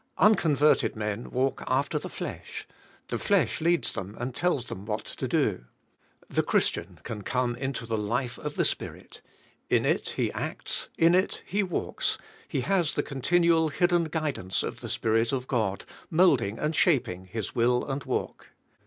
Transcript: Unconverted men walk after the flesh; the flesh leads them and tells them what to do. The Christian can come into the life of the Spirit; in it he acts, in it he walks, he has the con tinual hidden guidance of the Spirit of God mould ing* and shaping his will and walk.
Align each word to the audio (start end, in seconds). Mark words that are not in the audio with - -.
Unconverted 0.17 0.95
men 0.95 1.29
walk 1.29 1.61
after 1.67 1.99
the 1.99 2.09
flesh; 2.09 2.67
the 3.09 3.19
flesh 3.19 3.61
leads 3.61 3.93
them 3.93 4.17
and 4.19 4.33
tells 4.33 4.65
them 4.65 4.83
what 4.83 5.05
to 5.05 5.27
do. 5.27 5.65
The 6.27 6.41
Christian 6.41 6.99
can 7.03 7.21
come 7.21 7.55
into 7.55 7.85
the 7.85 7.99
life 7.99 8.39
of 8.39 8.55
the 8.55 8.65
Spirit; 8.65 9.21
in 9.69 9.85
it 9.85 10.13
he 10.17 10.31
acts, 10.31 10.89
in 10.97 11.13
it 11.13 11.43
he 11.45 11.61
walks, 11.61 12.17
he 12.47 12.61
has 12.61 12.95
the 12.95 13.03
con 13.03 13.21
tinual 13.21 13.71
hidden 13.71 14.05
guidance 14.05 14.63
of 14.63 14.79
the 14.79 14.89
Spirit 14.89 15.31
of 15.31 15.45
God 15.47 15.85
mould 16.09 16.41
ing* 16.41 16.57
and 16.57 16.75
shaping 16.75 17.25
his 17.25 17.53
will 17.53 17.85
and 17.85 18.03
walk. 18.03 18.47